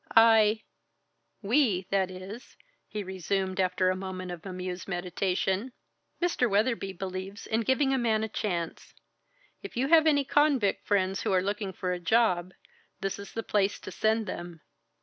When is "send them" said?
13.91-14.61